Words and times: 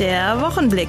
Der 0.00 0.40
Wochenblick. 0.40 0.88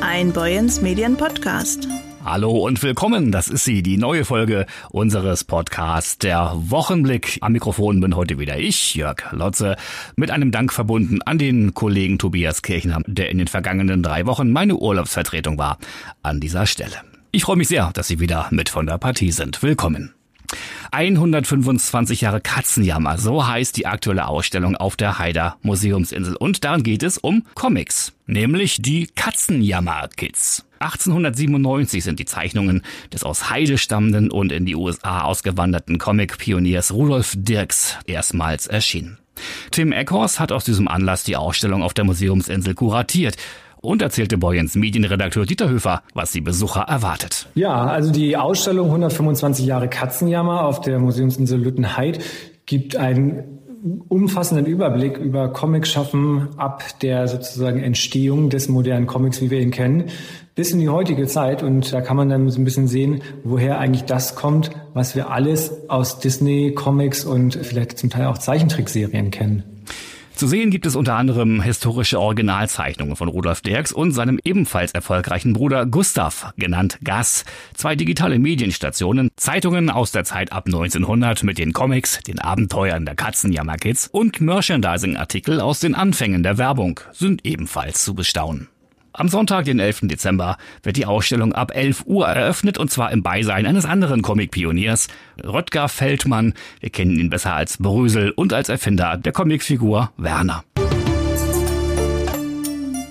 Ein 0.00 0.32
Boyens 0.32 0.80
Medien 0.80 1.18
Podcast. 1.18 1.86
Hallo 2.24 2.50
und 2.50 2.82
willkommen. 2.82 3.30
Das 3.30 3.48
ist 3.48 3.64
sie, 3.64 3.82
die 3.82 3.98
neue 3.98 4.24
Folge 4.24 4.64
unseres 4.90 5.44
Podcasts, 5.44 6.16
der 6.16 6.52
Wochenblick. 6.54 7.38
Am 7.42 7.52
Mikrofon 7.52 8.00
bin 8.00 8.16
heute 8.16 8.38
wieder 8.38 8.58
ich, 8.58 8.94
Jörg 8.94 9.32
Lotze, 9.32 9.76
mit 10.16 10.30
einem 10.30 10.50
Dank 10.50 10.72
verbunden 10.72 11.20
an 11.22 11.36
den 11.36 11.74
Kollegen 11.74 12.18
Tobias 12.18 12.62
Kirchner, 12.62 13.02
der 13.06 13.30
in 13.30 13.36
den 13.36 13.48
vergangenen 13.48 14.02
drei 14.02 14.24
Wochen 14.24 14.50
meine 14.50 14.76
Urlaubsvertretung 14.76 15.58
war. 15.58 15.78
An 16.22 16.40
dieser 16.40 16.66
Stelle. 16.66 16.96
Ich 17.32 17.44
freue 17.44 17.56
mich 17.56 17.68
sehr, 17.68 17.90
dass 17.92 18.08
Sie 18.08 18.18
wieder 18.18 18.48
mit 18.50 18.70
von 18.70 18.86
der 18.86 18.98
Partie 18.98 19.30
sind. 19.30 19.62
Willkommen. 19.62 20.14
125 20.92 22.20
Jahre 22.20 22.40
Katzenjammer, 22.40 23.18
so 23.18 23.46
heißt 23.46 23.76
die 23.76 23.86
aktuelle 23.86 24.26
Ausstellung 24.26 24.76
auf 24.76 24.96
der 24.96 25.18
Haider 25.18 25.56
Museumsinsel. 25.62 26.36
Und 26.36 26.64
darin 26.64 26.82
geht 26.82 27.02
es 27.02 27.18
um 27.18 27.44
Comics, 27.54 28.12
nämlich 28.26 28.82
die 28.82 29.06
Katzenjammer-Kids. 29.06 30.66
1897 30.80 32.02
sind 32.02 32.18
die 32.18 32.24
Zeichnungen 32.24 32.82
des 33.12 33.22
aus 33.22 33.50
Heide 33.50 33.78
stammenden 33.78 34.30
und 34.30 34.50
in 34.50 34.64
die 34.64 34.76
USA 34.76 35.22
ausgewanderten 35.22 35.98
Comic-Pioniers 35.98 36.92
Rudolf 36.92 37.34
Dirks 37.36 37.98
erstmals 38.06 38.66
erschienen. 38.66 39.18
Tim 39.70 39.92
Eckhorst 39.92 40.40
hat 40.40 40.52
aus 40.52 40.64
diesem 40.64 40.88
Anlass 40.88 41.24
die 41.24 41.36
Ausstellung 41.36 41.82
auf 41.82 41.94
der 41.94 42.04
Museumsinsel 42.04 42.74
kuratiert 42.74 43.36
und 43.80 44.02
erzählte 44.02 44.38
Boyens 44.38 44.74
Medienredakteur 44.74 45.46
Dieter 45.46 45.68
Höfer, 45.68 46.02
was 46.14 46.32
die 46.32 46.40
Besucher 46.40 46.82
erwartet. 46.82 47.48
Ja, 47.54 47.86
also 47.86 48.12
die 48.12 48.36
Ausstellung 48.36 48.86
125 48.86 49.64
Jahre 49.66 49.88
Katzenjammer 49.88 50.64
auf 50.64 50.80
der 50.80 50.98
Museumsinsel 50.98 51.60
Lüttenheid 51.60 52.20
gibt 52.66 52.96
einen 52.96 53.58
umfassenden 54.08 54.66
Überblick 54.66 55.16
über 55.16 55.52
Comicschaffen 55.52 56.48
ab 56.58 56.84
der 57.00 57.28
sozusagen 57.28 57.82
Entstehung 57.82 58.50
des 58.50 58.68
modernen 58.68 59.06
Comics, 59.06 59.40
wie 59.40 59.50
wir 59.50 59.60
ihn 59.60 59.70
kennen, 59.70 60.04
bis 60.54 60.72
in 60.72 60.80
die 60.80 60.88
heutige 60.88 61.26
Zeit. 61.26 61.62
Und 61.62 61.92
da 61.92 62.00
kann 62.02 62.16
man 62.16 62.28
dann 62.28 62.50
so 62.50 62.60
ein 62.60 62.64
bisschen 62.64 62.88
sehen, 62.88 63.22
woher 63.42 63.78
eigentlich 63.78 64.04
das 64.04 64.34
kommt, 64.34 64.70
was 64.92 65.16
wir 65.16 65.30
alles 65.30 65.88
aus 65.88 66.18
Disney, 66.18 66.72
Comics 66.74 67.24
und 67.24 67.54
vielleicht 67.54 67.98
zum 67.98 68.10
Teil 68.10 68.26
auch 68.26 68.38
Zeichentrickserien 68.38 69.30
kennen. 69.30 69.64
Zu 70.40 70.46
sehen 70.46 70.70
gibt 70.70 70.86
es 70.86 70.96
unter 70.96 71.16
anderem 71.16 71.60
historische 71.60 72.18
Originalzeichnungen 72.18 73.14
von 73.14 73.28
Rudolf 73.28 73.60
Dirks 73.60 73.92
und 73.92 74.12
seinem 74.12 74.40
ebenfalls 74.42 74.92
erfolgreichen 74.92 75.52
Bruder 75.52 75.84
Gustav, 75.84 76.54
genannt 76.56 76.98
Gas, 77.04 77.44
zwei 77.74 77.94
digitale 77.94 78.38
Medienstationen, 78.38 79.28
Zeitungen 79.36 79.90
aus 79.90 80.12
der 80.12 80.24
Zeit 80.24 80.50
ab 80.50 80.64
1900 80.64 81.42
mit 81.42 81.58
den 81.58 81.74
Comics, 81.74 82.20
den 82.20 82.38
Abenteuern 82.38 83.04
der 83.04 83.16
Katzenjammerkids 83.16 84.06
und 84.06 84.40
Merchandising-Artikel 84.40 85.60
aus 85.60 85.80
den 85.80 85.94
Anfängen 85.94 86.42
der 86.42 86.56
Werbung 86.56 87.00
sind 87.12 87.44
ebenfalls 87.44 88.02
zu 88.02 88.14
bestaunen. 88.14 88.68
Am 89.12 89.28
Sonntag, 89.28 89.64
den 89.64 89.80
11. 89.80 90.02
Dezember, 90.02 90.56
wird 90.84 90.96
die 90.96 91.06
Ausstellung 91.06 91.52
ab 91.52 91.74
11 91.74 92.04
Uhr 92.06 92.28
eröffnet 92.28 92.78
und 92.78 92.92
zwar 92.92 93.10
im 93.10 93.22
Beisein 93.22 93.66
eines 93.66 93.84
anderen 93.84 94.22
Comic-Pioniers, 94.22 95.08
Röttger 95.42 95.88
Feldmann. 95.88 96.54
Wir 96.78 96.90
kennen 96.90 97.18
ihn 97.18 97.28
besser 97.28 97.54
als 97.54 97.78
Brösel 97.78 98.30
und 98.30 98.52
als 98.52 98.68
Erfinder 98.68 99.16
der 99.16 99.32
Comicfigur 99.32 100.12
Werner. 100.16 100.62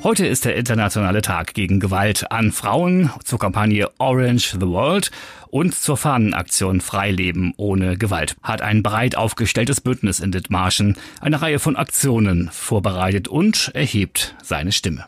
Heute 0.02 0.25
ist 0.25 0.45
der 0.45 0.56
internationale 0.56 1.22
Tag 1.22 1.53
gegen 1.53 1.81
Gewalt 1.81 2.31
an 2.31 2.53
Frauen 2.53 3.09
zur 3.25 3.38
Kampagne 3.38 3.89
Orange 3.97 4.58
the 4.58 4.66
World 4.66 5.11
und 5.52 5.75
zur 5.75 5.97
Fahnenaktion 5.97 6.81
Freileben 6.81 7.53
ohne 7.58 7.97
Gewalt 7.97 8.36
hat 8.44 8.61
ein 8.61 8.83
breit 8.83 9.16
aufgestelltes 9.16 9.81
Bündnis 9.81 10.19
in 10.19 10.31
Dithmarschen 10.31 10.95
eine 11.22 11.41
Reihe 11.41 11.59
von 11.59 11.75
Aktionen 11.75 12.50
vorbereitet 12.52 13.28
und 13.28 13.72
erhebt 13.73 14.36
seine 14.44 14.72
Stimme. 14.72 15.06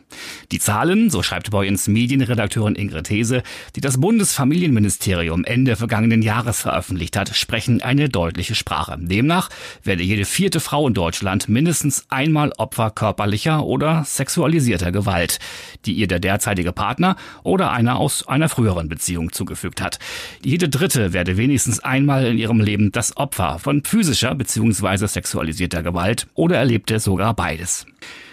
Die 0.50 0.58
Zahlen, 0.58 1.10
so 1.10 1.22
schreibt 1.22 1.50
Boyens 1.50 1.88
Medienredakteurin 1.88 2.74
Ingrid 2.74 3.10
Hese, 3.10 3.42
die 3.76 3.80
das 3.80 4.00
Bundesfamilienministerium 4.00 5.44
Ende 5.44 5.76
vergangenen 5.76 6.22
Jahres 6.22 6.60
veröffentlicht 6.60 7.16
hat, 7.16 7.34
sprechen 7.34 7.82
eine 7.82 8.08
deutliche 8.08 8.54
Sprache. 8.54 8.96
Demnach 8.98 9.48
werde 9.82 10.02
jede 10.02 10.24
vierte 10.24 10.60
Frau 10.60 10.88
in 10.88 10.94
Deutschland 10.94 11.48
mindestens 11.48 12.06
einmal 12.08 12.52
Opfer 12.58 12.90
körperlicher 12.90 13.64
oder 13.64 14.04
sexualisierter 14.04 14.92
Gewalt, 14.92 15.38
die 15.86 15.92
ihr 15.92 16.08
der 16.08 16.20
derzeitige 16.20 16.72
Partner 16.72 17.16
oder 17.42 17.70
einer 17.70 17.96
aus 17.96 18.26
einer 18.26 18.48
früheren 18.48 18.88
Beziehung 18.88 19.32
zugefügt 19.32 19.80
hat. 19.80 19.98
Jede 20.44 20.68
Dritte 20.68 21.12
werde 21.12 21.36
wenigstens 21.36 21.78
einmal 21.78 22.26
in 22.26 22.36
ihrem 22.36 22.58
Leben 22.58 22.90
das 22.90 23.16
Opfer 23.16 23.60
von 23.60 23.84
physischer 23.84 24.34
bzw. 24.34 25.06
sexualisierter 25.06 25.84
Gewalt 25.84 26.26
oder 26.34 26.56
erlebte 26.56 26.98
sogar 26.98 27.34
beides. 27.34 27.86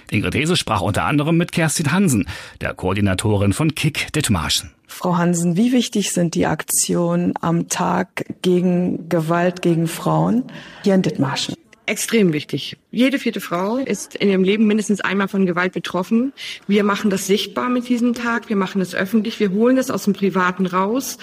Ingrid 0.10 0.34
Hese 0.34 0.58
sprach 0.58 0.82
unter 0.82 1.04
anderem 1.04 1.38
mit 1.38 1.52
Kerstin 1.52 1.92
Hansen, 1.92 2.28
der 2.62 2.74
Koordinatorin 2.74 3.54
von 3.54 3.76
KIK 3.76 4.12
Dithmarschen. 4.12 4.72
Frau 4.88 5.18
Hansen, 5.18 5.56
wie 5.56 5.72
wichtig 5.72 6.12
sind 6.12 6.34
die 6.34 6.48
Aktionen 6.48 7.34
am 7.42 7.70
Tag 7.70 8.26
gegen 8.42 9.08
Gewalt 9.08 9.62
gegen 9.62 9.88
Frauen 9.88 10.46
hier 10.84 10.96
in 10.96 11.04
Dithmarschen? 11.04 11.54
Extrem 11.90 12.34
wichtig. 12.34 12.78
Jede 12.92 13.20
vierte 13.20 13.42
Frau 13.42 13.78
ist 13.78 14.16
in 14.16 14.30
ihrem 14.30 14.44
Leben 14.44 14.66
mindestens 14.66 15.02
einmal 15.02 15.28
von 15.28 15.46
Gewalt 15.46 15.74
betroffen. 15.74 16.34
Wir 16.68 16.84
machen 16.84 17.10
das 17.10 17.28
sichtbar 17.28 17.70
mit 17.70 17.90
diesem 17.90 18.14
Tag, 18.14 18.50
wir 18.50 18.56
machen 18.56 18.82
es 18.82 18.96
öffentlich, 18.96 19.40
wir 19.40 19.52
holen 19.52 19.78
es 19.78 19.92
aus 19.92 20.06
dem 20.06 20.14
Privaten 20.14 20.66
raus. 20.66 21.18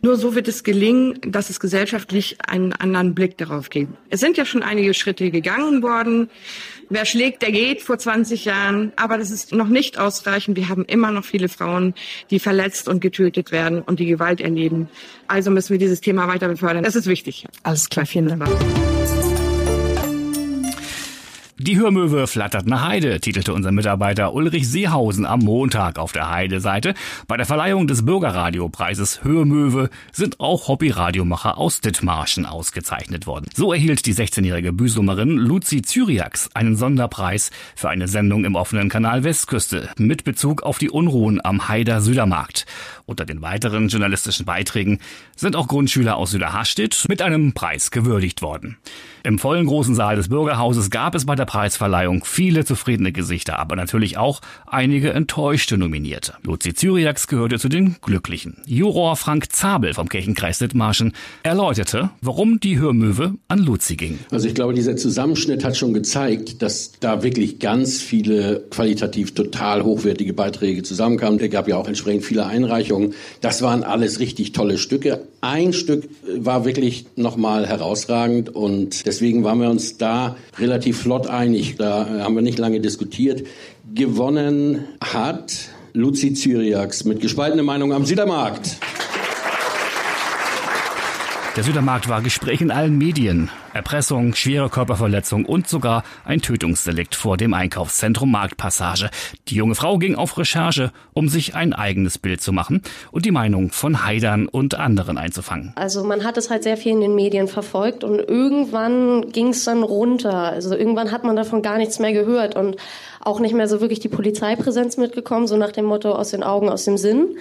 Nur 0.00 0.16
so 0.16 0.34
wird 0.34 0.48
es 0.48 0.64
gelingen, 0.64 1.18
dass 1.26 1.50
es 1.50 1.60
gesellschaftlich 1.60 2.38
einen 2.46 2.72
anderen 2.72 3.14
Blick 3.14 3.36
darauf 3.38 3.70
gibt. 3.70 3.92
Es 4.10 4.20
sind 4.20 4.36
ja 4.36 4.44
schon 4.44 4.62
einige 4.62 4.94
Schritte 4.94 5.30
gegangen 5.30 5.82
worden. 5.82 6.30
Wer 6.88 7.04
schlägt, 7.04 7.42
der 7.42 7.52
geht 7.52 7.82
vor 7.82 7.98
20 7.98 8.44
Jahren. 8.44 8.92
Aber 8.96 9.18
das 9.18 9.30
ist 9.30 9.52
noch 9.52 9.68
nicht 9.68 9.98
ausreichend. 9.98 10.56
Wir 10.56 10.68
haben 10.68 10.84
immer 10.84 11.10
noch 11.10 11.24
viele 11.24 11.48
Frauen, 11.48 11.94
die 12.30 12.38
verletzt 12.38 12.88
und 12.88 13.00
getötet 13.00 13.50
werden 13.50 13.82
und 13.82 13.98
die 13.98 14.06
Gewalt 14.06 14.40
erleben. 14.40 14.88
Also 15.26 15.50
müssen 15.50 15.70
wir 15.70 15.78
dieses 15.78 16.00
Thema 16.00 16.28
weiter 16.28 16.48
befördern. 16.48 16.84
Das 16.84 16.96
ist 16.96 17.06
wichtig. 17.06 17.46
Alles 17.62 17.88
klar, 17.88 18.06
vielen 18.06 18.28
Dank. 18.28 18.91
Die 21.62 21.78
Hörmöwe 21.78 22.26
flattert 22.26 22.66
nach 22.66 22.88
Heide, 22.88 23.20
titelte 23.20 23.54
unser 23.54 23.70
Mitarbeiter 23.70 24.34
Ulrich 24.34 24.68
Seehausen 24.68 25.24
am 25.24 25.38
Montag 25.38 25.96
auf 25.96 26.10
der 26.10 26.28
Heide-Seite. 26.28 26.94
Bei 27.28 27.36
der 27.36 27.46
Verleihung 27.46 27.86
des 27.86 28.04
Bürgerradiopreises 28.04 29.22
Hörmöwe 29.22 29.88
sind 30.10 30.40
auch 30.40 30.66
Hobbyradiomacher 30.66 31.58
aus 31.58 31.80
Dithmarschen 31.80 32.46
ausgezeichnet 32.46 33.28
worden. 33.28 33.46
So 33.54 33.72
erhielt 33.72 34.06
die 34.06 34.14
16-jährige 34.14 34.72
Büsumerin 34.72 35.36
Luzi 35.36 35.82
Zyriax 35.82 36.50
einen 36.52 36.74
Sonderpreis 36.74 37.52
für 37.76 37.90
eine 37.90 38.08
Sendung 38.08 38.44
im 38.44 38.56
offenen 38.56 38.88
Kanal 38.88 39.22
Westküste 39.22 39.88
mit 39.96 40.24
Bezug 40.24 40.64
auf 40.64 40.78
die 40.78 40.90
Unruhen 40.90 41.40
am 41.44 41.68
Heider 41.68 42.00
Südermarkt. 42.00 42.66
Unter 43.06 43.24
den 43.24 43.40
weiteren 43.40 43.86
journalistischen 43.86 44.46
Beiträgen 44.46 44.98
sind 45.36 45.54
auch 45.54 45.68
Grundschüler 45.68 46.16
aus 46.16 46.32
Süderhastedt 46.32 47.04
mit 47.08 47.22
einem 47.22 47.52
Preis 47.52 47.92
gewürdigt 47.92 48.42
worden. 48.42 48.78
Im 49.22 49.38
vollen 49.38 49.66
großen 49.66 49.94
Saal 49.94 50.16
des 50.16 50.28
Bürgerhauses 50.28 50.90
gab 50.90 51.14
es 51.14 51.26
bei 51.26 51.36
der 51.36 51.44
Preisverleihung 51.52 52.24
viele 52.24 52.64
zufriedene 52.64 53.12
Gesichter, 53.12 53.58
aber 53.58 53.76
natürlich 53.76 54.16
auch 54.16 54.40
einige 54.66 55.12
enttäuschte 55.12 55.76
Nominierte. 55.76 56.32
Luzi 56.44 56.72
Zyriax 56.72 57.26
gehörte 57.26 57.58
zu 57.58 57.68
den 57.68 57.96
Glücklichen. 58.00 58.62
Juror 58.64 59.16
Frank 59.16 59.52
Zabel 59.52 59.92
vom 59.92 60.08
Kirchenkreis 60.08 60.60
Dithmarschen 60.60 61.12
erläuterte, 61.42 62.08
warum 62.22 62.58
die 62.58 62.78
Hörmöwe 62.78 63.34
an 63.48 63.58
Luzi 63.58 63.96
ging. 63.96 64.18
Also 64.30 64.48
ich 64.48 64.54
glaube, 64.54 64.72
dieser 64.72 64.96
Zusammenschnitt 64.96 65.62
hat 65.62 65.76
schon 65.76 65.92
gezeigt, 65.92 66.62
dass 66.62 66.92
da 67.00 67.22
wirklich 67.22 67.58
ganz 67.58 68.00
viele 68.00 68.64
qualitativ 68.70 69.34
total 69.34 69.84
hochwertige 69.84 70.32
Beiträge 70.32 70.82
zusammenkamen. 70.82 71.38
Es 71.38 71.50
gab 71.50 71.68
ja 71.68 71.76
auch 71.76 71.86
entsprechend 71.86 72.24
viele 72.24 72.46
Einreichungen. 72.46 73.12
Das 73.42 73.60
waren 73.60 73.84
alles 73.84 74.20
richtig 74.20 74.52
tolle 74.52 74.78
Stücke. 74.78 75.28
Ein 75.44 75.72
Stück 75.72 76.08
war 76.36 76.64
wirklich 76.64 77.06
nochmal 77.16 77.66
herausragend 77.66 78.54
und 78.54 79.04
Deswegen 79.06 79.42
waren 79.42 79.60
wir 79.60 79.70
uns 79.70 79.98
da 79.98 80.36
relativ 80.56 81.00
flott 81.00 81.26
einig. 81.26 81.74
Da 81.76 82.20
haben 82.20 82.36
wir 82.36 82.42
nicht 82.42 82.60
lange 82.60 82.78
diskutiert. 82.78 83.44
Gewonnen 83.92 84.84
hat 85.02 85.52
Luzi 85.94 86.34
Zyriax 86.34 87.04
mit 87.04 87.20
gespaltener 87.20 87.64
Meinung 87.64 87.92
am 87.92 88.06
Südermarkt. 88.06 88.76
Der 91.54 91.64
Südermarkt 91.64 92.08
war 92.08 92.22
Gespräch 92.22 92.62
in 92.62 92.70
allen 92.70 92.96
Medien. 92.96 93.50
Erpressung, 93.74 94.34
schwere 94.34 94.70
Körperverletzung 94.70 95.44
und 95.44 95.68
sogar 95.68 96.02
ein 96.24 96.40
Tötungsdelikt 96.40 97.14
vor 97.14 97.36
dem 97.36 97.52
Einkaufszentrum 97.52 98.30
Marktpassage. 98.30 99.10
Die 99.48 99.56
junge 99.56 99.74
Frau 99.74 99.98
ging 99.98 100.14
auf 100.14 100.38
Recherche, 100.38 100.92
um 101.12 101.28
sich 101.28 101.54
ein 101.54 101.74
eigenes 101.74 102.16
Bild 102.16 102.40
zu 102.40 102.52
machen 102.52 102.80
und 103.10 103.26
die 103.26 103.30
Meinung 103.30 103.70
von 103.70 104.06
Heidern 104.06 104.48
und 104.48 104.76
anderen 104.76 105.18
einzufangen. 105.18 105.72
Also 105.74 106.04
man 106.04 106.24
hat 106.24 106.38
es 106.38 106.48
halt 106.48 106.62
sehr 106.62 106.78
viel 106.78 106.92
in 106.92 107.02
den 107.02 107.14
Medien 107.14 107.48
verfolgt 107.48 108.02
und 108.02 108.18
irgendwann 108.18 109.30
ging 109.30 109.48
es 109.48 109.62
dann 109.64 109.82
runter. 109.82 110.32
Also 110.32 110.74
irgendwann 110.74 111.12
hat 111.12 111.22
man 111.22 111.36
davon 111.36 111.60
gar 111.60 111.76
nichts 111.76 111.98
mehr 111.98 112.14
gehört 112.14 112.56
und 112.56 112.76
auch 113.20 113.40
nicht 113.40 113.54
mehr 113.54 113.68
so 113.68 113.82
wirklich 113.82 114.00
die 114.00 114.08
Polizeipräsenz 114.08 114.96
mitgekommen, 114.96 115.46
so 115.46 115.58
nach 115.58 115.72
dem 115.72 115.84
Motto 115.84 116.12
aus 116.12 116.30
den 116.30 116.44
Augen, 116.44 116.70
aus 116.70 116.86
dem 116.86 116.96
Sinn. 116.96 117.36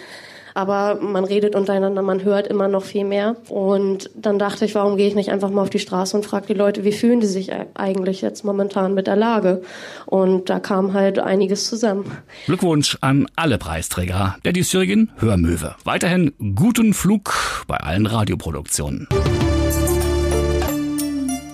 Aber 0.54 0.96
man 0.96 1.24
redet 1.24 1.56
untereinander, 1.56 2.02
man 2.02 2.24
hört 2.24 2.48
immer 2.48 2.68
noch 2.68 2.84
viel 2.84 3.06
mehr. 3.06 3.36
Und 3.50 4.10
dann 4.16 4.40
dachte 4.40 4.66
ich, 4.66 4.76
warum 4.76 4.98
gehe 4.98 5.08
ich 5.08 5.16
nicht 5.16 5.32
einfach 5.32 5.50
mal 5.50 5.62
auf 5.62 5.70
die 5.70 5.80
Straße 5.80 6.16
und 6.16 6.26
frage 6.26 6.48
die 6.48 6.54
Leute, 6.54 6.84
wie 6.84 6.92
fühlen 6.92 7.20
die 7.20 7.28
sich 7.28 7.52
eigentlich 7.74 8.22
jetzt 8.22 8.44
momentan 8.44 8.94
mit 8.94 9.08
der 9.08 9.16
Lage? 9.16 9.62
Und 10.06 10.50
da 10.50 10.60
kam 10.60 10.94
halt 10.94 11.20
einiges 11.20 11.68
zusammen. 11.68 12.12
Glückwunsch 12.46 12.98
an 13.02 13.28
alle 13.36 13.58
Preisträger 13.58 14.38
der 14.46 14.54
diesjährigen 14.54 15.12
Hörmöwe. 15.18 15.76
Weiterhin 15.84 16.34
guten 16.56 16.94
Flug 16.94 17.34
bei 17.68 17.78
allen 17.78 18.06
Radioproduktionen. 18.06 19.08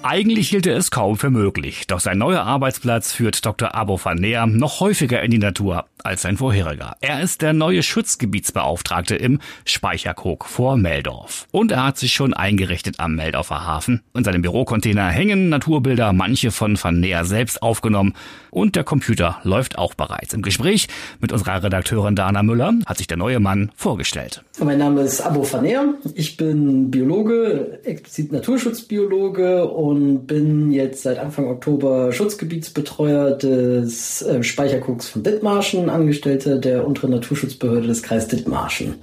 Eigentlich 0.09 0.47
hielt 0.51 0.65
er 0.65 0.77
es 0.77 0.89
kaum 0.89 1.17
für 1.17 1.29
möglich, 1.29 1.85
doch 1.85 1.99
sein 1.99 2.17
neuer 2.17 2.43
Arbeitsplatz 2.43 3.11
führt 3.11 3.45
Dr. 3.45 3.75
Abo 3.75 3.99
van 4.01 4.15
Neer 4.15 4.47
noch 4.47 4.79
häufiger 4.79 5.21
in 5.21 5.31
die 5.31 5.37
Natur 5.37 5.83
als 6.01 6.21
sein 6.21 6.37
vorheriger. 6.37 6.95
Er 7.01 7.21
ist 7.21 7.41
der 7.41 7.51
neue 7.51 7.83
Schutzgebietsbeauftragte 7.83 9.15
im 9.15 9.39
Speicherkog 9.65 10.45
vor 10.45 10.77
Meldorf. 10.77 11.45
Und 11.51 11.73
er 11.73 11.83
hat 11.83 11.97
sich 11.97 12.13
schon 12.13 12.33
eingerichtet 12.33 13.01
am 13.01 13.15
Meldorfer 13.15 13.65
Hafen. 13.65 14.01
In 14.13 14.23
seinem 14.23 14.41
Bürocontainer 14.41 15.09
hängen 15.09 15.49
Naturbilder, 15.49 16.13
manche 16.13 16.51
von 16.51 16.81
van 16.81 17.01
Neer 17.01 17.25
selbst 17.25 17.61
aufgenommen. 17.61 18.13
Und 18.49 18.77
der 18.77 18.85
Computer 18.85 19.39
läuft 19.43 19.77
auch 19.77 19.93
bereits. 19.93 20.33
Im 20.33 20.41
Gespräch 20.41 20.87
mit 21.19 21.33
unserer 21.33 21.61
Redakteurin 21.61 22.15
Dana 22.15 22.43
Müller 22.43 22.73
hat 22.85 22.97
sich 22.97 23.07
der 23.07 23.17
neue 23.17 23.41
Mann 23.41 23.71
vorgestellt. 23.75 24.43
Mein 24.63 24.77
Name 24.77 25.01
ist 25.01 25.19
Abo 25.19 25.45
van 25.51 25.63
Neer. 25.63 25.95
Ich 26.15 26.37
bin 26.37 26.89
Biologe, 26.89 27.81
explizit 27.83 28.31
Naturschutzbiologe 28.31 29.65
und 29.65 29.96
und 29.97 30.27
bin 30.27 30.71
jetzt 30.71 31.03
seit 31.03 31.17
Anfang 31.17 31.47
Oktober 31.47 32.11
Schutzgebietsbetreuer 32.11 33.31
des 33.31 34.21
äh, 34.21 34.43
Speicherkoks 34.43 35.09
von 35.09 35.23
Dithmarschen, 35.23 35.89
Angestellter 35.89 36.57
der 36.57 36.85
unteren 36.85 37.11
Naturschutzbehörde 37.11 37.87
des 37.87 38.03
Kreis 38.03 38.27
Dithmarschen. 38.27 38.95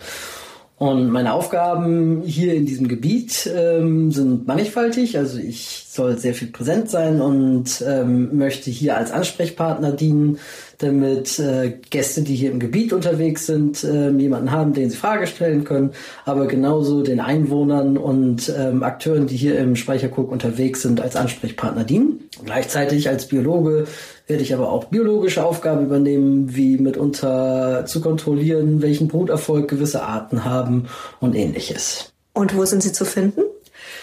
Und 0.76 1.10
meine 1.10 1.32
Aufgaben 1.32 2.22
hier 2.22 2.54
in 2.54 2.66
diesem 2.66 2.88
Gebiet 2.88 3.48
ähm, 3.54 4.10
sind 4.10 4.46
mannigfaltig. 4.46 5.18
Also 5.18 5.38
ich 5.38 5.86
soll 5.88 6.18
sehr 6.18 6.34
viel 6.34 6.48
präsent 6.48 6.90
sein 6.90 7.20
und 7.20 7.82
ähm, 7.86 8.36
möchte 8.36 8.70
hier 8.70 8.96
als 8.96 9.10
Ansprechpartner 9.12 9.92
dienen 9.92 10.38
damit 10.84 11.38
äh, 11.38 11.78
Gäste, 11.90 12.22
die 12.22 12.34
hier 12.34 12.50
im 12.50 12.60
Gebiet 12.60 12.92
unterwegs 12.92 13.46
sind, 13.46 13.82
äh, 13.84 14.10
jemanden 14.10 14.50
haben, 14.50 14.72
den 14.72 14.90
sie 14.90 14.96
Frage 14.96 15.26
stellen 15.26 15.64
können, 15.64 15.90
aber 16.24 16.46
genauso 16.46 17.02
den 17.02 17.20
Einwohnern 17.20 17.96
und 17.96 18.52
ähm, 18.56 18.82
Akteuren, 18.82 19.26
die 19.26 19.36
hier 19.36 19.58
im 19.58 19.76
Speichercook 19.76 20.30
unterwegs 20.30 20.82
sind, 20.82 21.00
als 21.00 21.16
Ansprechpartner 21.16 21.84
dienen. 21.84 22.28
Gleichzeitig 22.44 23.08
als 23.08 23.26
Biologe 23.28 23.86
werde 24.26 24.42
ich 24.42 24.54
aber 24.54 24.70
auch 24.70 24.84
biologische 24.84 25.44
Aufgaben 25.44 25.86
übernehmen, 25.86 26.54
wie 26.54 26.78
mitunter 26.78 27.84
zu 27.86 28.00
kontrollieren, 28.00 28.82
welchen 28.82 29.08
Bruterfolg 29.08 29.68
gewisse 29.68 30.02
Arten 30.02 30.44
haben 30.44 30.86
und 31.20 31.34
ähnliches. 31.34 32.12
Und 32.32 32.56
wo 32.56 32.64
sind 32.64 32.82
sie 32.82 32.92
zu 32.92 33.04
finden? 33.04 33.42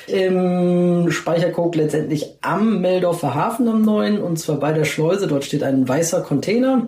Im 0.07 1.11
Speichercode 1.11 1.75
letztendlich 1.75 2.25
am 2.41 2.81
Meldorfer 2.81 3.33
Hafen 3.33 3.67
am 3.67 3.81
neuen 3.81 4.21
und 4.21 4.37
zwar 4.37 4.57
bei 4.57 4.73
der 4.73 4.85
Schleuse. 4.85 5.27
Dort 5.27 5.45
steht 5.45 5.63
ein 5.63 5.87
weißer 5.87 6.21
Container, 6.21 6.87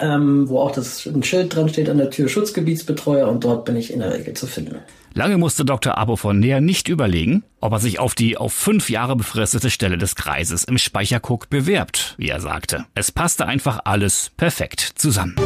ähm, 0.00 0.48
wo 0.48 0.60
auch 0.60 0.72
das 0.72 1.06
ein 1.06 1.22
Schild 1.22 1.54
dran 1.54 1.68
steht 1.68 1.88
an 1.88 1.98
der 1.98 2.10
Tür 2.10 2.28
Schutzgebietsbetreuer 2.28 3.28
und 3.28 3.44
dort 3.44 3.64
bin 3.64 3.76
ich 3.76 3.92
in 3.92 4.00
der 4.00 4.12
Regel 4.12 4.34
zu 4.34 4.46
finden. 4.46 4.76
Lange 5.16 5.38
musste 5.38 5.64
Dr. 5.64 5.96
Abo 5.96 6.16
von 6.16 6.40
Näher 6.40 6.60
nicht 6.60 6.88
überlegen, 6.88 7.44
ob 7.60 7.72
er 7.72 7.78
sich 7.78 8.00
auf 8.00 8.16
die 8.16 8.36
auf 8.36 8.52
fünf 8.52 8.90
Jahre 8.90 9.14
befristete 9.14 9.70
Stelle 9.70 9.96
des 9.96 10.16
Kreises 10.16 10.64
im 10.64 10.76
Speichercook 10.76 11.48
bewerbt, 11.48 12.14
wie 12.18 12.30
er 12.30 12.40
sagte. 12.40 12.86
Es 12.96 13.12
passte 13.12 13.46
einfach 13.46 13.80
alles 13.84 14.32
perfekt 14.36 14.80
zusammen. 14.96 15.36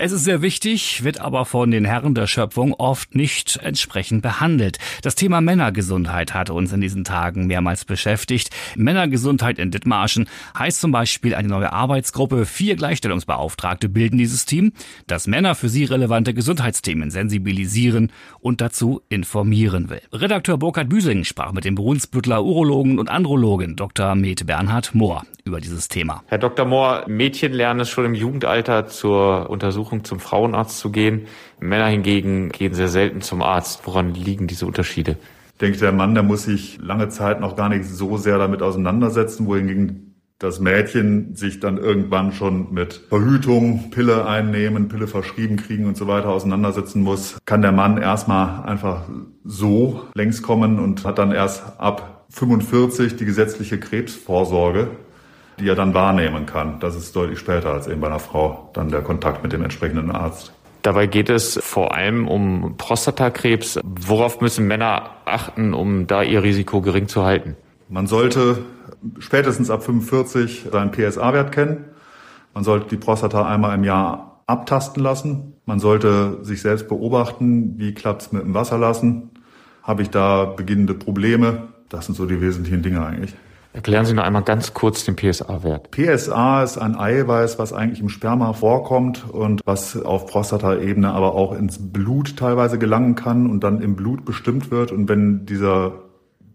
Es 0.00 0.12
ist 0.12 0.22
sehr 0.22 0.42
wichtig, 0.42 1.02
wird 1.02 1.20
aber 1.20 1.44
von 1.44 1.72
den 1.72 1.84
Herren 1.84 2.14
der 2.14 2.28
Schöpfung 2.28 2.72
oft 2.72 3.16
nicht 3.16 3.58
entsprechend 3.64 4.22
behandelt. 4.22 4.78
Das 5.02 5.16
Thema 5.16 5.40
Männergesundheit 5.40 6.34
hat 6.34 6.50
uns 6.50 6.72
in 6.72 6.80
diesen 6.80 7.02
Tagen 7.02 7.48
mehrmals 7.48 7.84
beschäftigt. 7.84 8.50
Männergesundheit 8.76 9.58
in 9.58 9.72
Dithmarschen 9.72 10.28
heißt 10.56 10.80
zum 10.80 10.92
Beispiel 10.92 11.34
eine 11.34 11.48
neue 11.48 11.72
Arbeitsgruppe. 11.72 12.46
Vier 12.46 12.76
Gleichstellungsbeauftragte 12.76 13.88
bilden 13.88 14.18
dieses 14.18 14.46
Team, 14.46 14.70
das 15.08 15.26
Männer 15.26 15.56
für 15.56 15.68
sie 15.68 15.82
relevante 15.82 16.32
Gesundheitsthemen 16.32 17.10
sensibilisieren 17.10 18.12
und 18.38 18.60
dazu 18.60 19.02
informieren 19.08 19.90
will. 19.90 20.02
Redakteur 20.12 20.58
Burkhard 20.58 20.88
Büsing 20.88 21.24
sprach 21.24 21.50
mit 21.50 21.64
dem 21.64 21.74
Brunsbüttler 21.74 22.44
Urologen 22.44 23.00
und 23.00 23.10
Andrologen 23.10 23.74
Dr. 23.74 24.14
Med 24.14 24.46
Bernhard 24.46 24.94
Mohr 24.94 25.24
über 25.48 25.60
dieses 25.60 25.88
Thema. 25.88 26.22
Herr 26.26 26.38
Dr. 26.38 26.66
Mohr, 26.66 27.04
Mädchen 27.08 27.52
lernen 27.52 27.80
es 27.80 27.88
schon 27.88 28.04
im 28.04 28.14
Jugendalter 28.14 28.86
zur 28.86 29.50
Untersuchung 29.50 29.87
zum 30.04 30.20
Frauenarzt 30.20 30.78
zu 30.78 30.90
gehen. 30.90 31.26
Männer 31.60 31.86
hingegen 31.86 32.50
gehen 32.50 32.74
sehr 32.74 32.88
selten 32.88 33.20
zum 33.20 33.42
Arzt. 33.42 33.82
Woran 33.84 34.14
liegen 34.14 34.46
diese 34.46 34.66
Unterschiede? 34.66 35.16
Ich 35.52 35.58
denke, 35.60 35.78
der 35.78 35.92
Mann, 35.92 36.14
der 36.14 36.22
muss 36.22 36.44
sich 36.44 36.78
lange 36.80 37.08
Zeit 37.08 37.40
noch 37.40 37.56
gar 37.56 37.68
nicht 37.68 37.84
so 37.84 38.16
sehr 38.16 38.38
damit 38.38 38.62
auseinandersetzen, 38.62 39.46
wohingegen 39.46 40.08
das 40.38 40.60
Mädchen 40.60 41.34
sich 41.34 41.58
dann 41.58 41.78
irgendwann 41.78 42.32
schon 42.32 42.72
mit 42.72 42.92
Verhütung, 43.08 43.90
Pille 43.90 44.24
einnehmen, 44.26 44.86
Pille 44.86 45.08
verschrieben 45.08 45.56
kriegen 45.56 45.86
und 45.86 45.96
so 45.96 46.06
weiter 46.06 46.28
auseinandersetzen 46.28 47.02
muss, 47.02 47.38
kann 47.44 47.60
der 47.60 47.72
Mann 47.72 47.98
erstmal 47.98 48.64
einfach 48.64 49.02
so 49.42 50.04
längs 50.14 50.42
kommen 50.42 50.78
und 50.78 51.04
hat 51.04 51.18
dann 51.18 51.32
erst 51.32 51.80
ab 51.80 52.26
45 52.30 53.16
die 53.16 53.24
gesetzliche 53.24 53.80
Krebsvorsorge 53.80 54.90
die 55.58 55.68
er 55.68 55.74
dann 55.74 55.94
wahrnehmen 55.94 56.46
kann. 56.46 56.80
Das 56.80 56.94
ist 56.94 57.14
deutlich 57.14 57.38
später 57.38 57.72
als 57.72 57.86
eben 57.86 58.00
bei 58.00 58.06
einer 58.06 58.18
Frau 58.18 58.70
dann 58.72 58.90
der 58.90 59.02
Kontakt 59.02 59.42
mit 59.42 59.52
dem 59.52 59.62
entsprechenden 59.62 60.10
Arzt. 60.10 60.52
Dabei 60.82 61.06
geht 61.06 61.28
es 61.28 61.58
vor 61.62 61.94
allem 61.94 62.28
um 62.28 62.76
Prostatakrebs. 62.78 63.80
Worauf 63.82 64.40
müssen 64.40 64.66
Männer 64.66 65.10
achten, 65.24 65.74
um 65.74 66.06
da 66.06 66.22
ihr 66.22 66.42
Risiko 66.42 66.80
gering 66.80 67.08
zu 67.08 67.24
halten? 67.24 67.56
Man 67.88 68.06
sollte 68.06 68.58
spätestens 69.18 69.70
ab 69.70 69.82
45 69.82 70.66
seinen 70.70 70.92
PSA-Wert 70.92 71.52
kennen. 71.52 71.84
Man 72.54 72.64
sollte 72.64 72.88
die 72.88 72.96
Prostata 72.96 73.46
einmal 73.46 73.74
im 73.74 73.84
Jahr 73.84 74.42
abtasten 74.46 75.02
lassen. 75.02 75.54
Man 75.66 75.78
sollte 75.78 76.38
sich 76.42 76.62
selbst 76.62 76.88
beobachten, 76.88 77.74
wie 77.78 77.92
klappt 77.92 78.22
es 78.22 78.32
mit 78.32 78.42
dem 78.42 78.54
Wasserlassen. 78.54 79.30
Habe 79.82 80.02
ich 80.02 80.10
da 80.10 80.44
beginnende 80.44 80.94
Probleme? 80.94 81.68
Das 81.88 82.06
sind 82.06 82.14
so 82.14 82.26
die 82.26 82.40
wesentlichen 82.40 82.82
Dinge 82.82 83.04
eigentlich. 83.04 83.34
Erklären 83.72 84.06
Sie 84.06 84.14
noch 84.14 84.24
einmal 84.24 84.42
ganz 84.42 84.72
kurz 84.74 85.04
den 85.04 85.14
PSA-Wert. 85.14 85.90
PSA 85.90 86.62
ist 86.62 86.78
ein 86.78 86.96
Eiweiß, 86.98 87.58
was 87.58 87.72
eigentlich 87.72 88.00
im 88.00 88.08
Sperma 88.08 88.52
vorkommt 88.52 89.28
und 89.30 89.60
was 89.64 90.00
auf 90.02 90.26
Prostataebene 90.26 91.10
aber 91.10 91.34
auch 91.34 91.52
ins 91.52 91.78
Blut 91.92 92.36
teilweise 92.36 92.78
gelangen 92.78 93.14
kann 93.14 93.48
und 93.48 93.62
dann 93.62 93.82
im 93.82 93.94
Blut 93.94 94.24
bestimmt 94.24 94.70
wird. 94.70 94.90
Und 94.90 95.08
wenn 95.08 95.44
dieser 95.46 95.92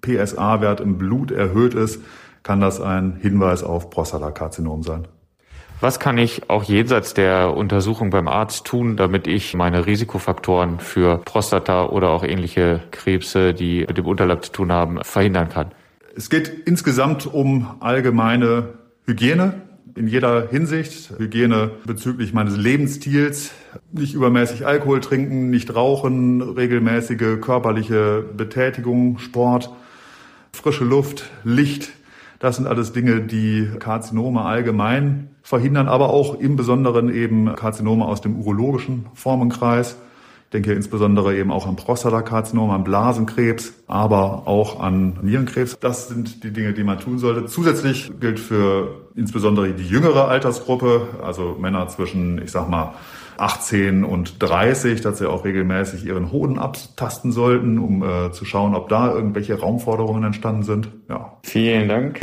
PSA-Wert 0.01 0.81
im 0.81 0.97
Blut 0.97 1.31
erhöht 1.31 1.75
ist, 1.75 2.01
kann 2.41 2.59
das 2.59 2.81
ein 2.81 3.15
Hinweis 3.21 3.63
auf 3.63 3.89
Prostatakarzinom 3.89 4.83
sein. 4.83 5.07
Was 5.79 5.99
kann 5.99 6.17
ich 6.17 6.49
auch 6.49 6.63
jenseits 6.63 7.13
der 7.13 7.55
Untersuchung 7.55 8.09
beim 8.09 8.27
Arzt 8.27 8.65
tun, 8.65 8.95
damit 8.95 9.27
ich 9.27 9.53
meine 9.53 9.85
Risikofaktoren 9.85 10.79
für 10.79 11.17
Prostata 11.25 11.87
oder 11.87 12.09
auch 12.09 12.23
ähnliche 12.23 12.81
Krebse, 12.91 13.53
die 13.53 13.85
mit 13.87 13.97
dem 13.97 14.05
Unterleib 14.05 14.45
zu 14.45 14.51
tun 14.51 14.71
haben, 14.71 15.03
verhindern 15.03 15.49
kann? 15.49 15.71
Es 16.15 16.29
geht 16.29 16.67
insgesamt 16.67 17.25
um 17.25 17.67
allgemeine 17.79 18.75
Hygiene 19.07 19.63
in 19.95 20.07
jeder 20.07 20.47
Hinsicht. 20.47 21.11
Hygiene 21.17 21.71
bezüglich 21.87 22.33
meines 22.33 22.55
Lebensstils. 22.55 23.51
Nicht 23.91 24.13
übermäßig 24.13 24.67
Alkohol 24.67 24.99
trinken, 24.99 25.49
nicht 25.49 25.73
rauchen, 25.73 26.41
regelmäßige 26.43 27.41
körperliche 27.41 28.23
Betätigung, 28.37 29.17
Sport, 29.17 29.71
frische 30.51 30.83
Luft, 30.83 31.31
Licht. 31.43 31.89
Das 32.37 32.57
sind 32.57 32.67
alles 32.67 32.93
Dinge, 32.93 33.21
die 33.21 33.67
Karzinome 33.79 34.43
allgemein 34.43 35.29
verhindern, 35.41 35.87
aber 35.87 36.11
auch 36.11 36.39
im 36.39 36.55
Besonderen 36.55 37.11
eben 37.11 37.55
Karzinome 37.55 38.05
aus 38.05 38.21
dem 38.21 38.35
urologischen 38.35 39.07
Formenkreis 39.15 39.97
denke 40.53 40.73
insbesondere 40.73 41.35
eben 41.35 41.51
auch 41.51 41.67
an 41.67 41.75
Prostatakarzinom, 41.75 42.69
an 42.69 42.83
Blasenkrebs, 42.83 43.73
aber 43.87 44.47
auch 44.47 44.79
an 44.79 45.19
Nierenkrebs. 45.21 45.77
Das 45.79 46.07
sind 46.07 46.43
die 46.43 46.51
Dinge, 46.51 46.73
die 46.73 46.83
man 46.83 46.99
tun 46.99 47.17
sollte. 47.17 47.45
Zusätzlich 47.45 48.11
gilt 48.19 48.39
für 48.39 49.07
insbesondere 49.15 49.73
die 49.73 49.87
jüngere 49.87 50.27
Altersgruppe, 50.27 51.07
also 51.21 51.57
Männer 51.59 51.87
zwischen, 51.87 52.41
ich 52.41 52.51
sag 52.51 52.69
mal, 52.69 52.93
18 53.37 54.03
und 54.03 54.41
30, 54.41 55.01
dass 55.01 55.17
sie 55.17 55.29
auch 55.29 55.43
regelmäßig 55.43 56.05
ihren 56.05 56.31
Hoden 56.31 56.59
abtasten 56.59 57.31
sollten, 57.31 57.79
um 57.79 58.03
äh, 58.03 58.31
zu 58.31 58.45
schauen, 58.45 58.75
ob 58.75 58.89
da 58.89 59.11
irgendwelche 59.13 59.59
Raumforderungen 59.59 60.23
entstanden 60.23 60.63
sind. 60.63 60.89
Ja. 61.09 61.37
Vielen 61.43 61.87
Dank. 61.89 62.19